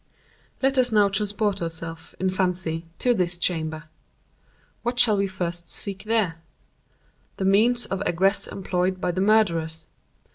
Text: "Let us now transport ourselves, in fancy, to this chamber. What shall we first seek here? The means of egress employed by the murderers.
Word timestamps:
"Let 0.63 0.79
us 0.79 0.91
now 0.91 1.09
transport 1.09 1.61
ourselves, 1.61 2.15
in 2.19 2.31
fancy, 2.31 2.87
to 2.97 3.13
this 3.13 3.37
chamber. 3.37 3.83
What 4.81 4.97
shall 4.97 5.15
we 5.15 5.27
first 5.27 5.69
seek 5.69 6.01
here? 6.05 6.37
The 7.37 7.45
means 7.45 7.85
of 7.85 8.01
egress 8.07 8.47
employed 8.47 8.99
by 8.99 9.11
the 9.11 9.21
murderers. 9.21 9.85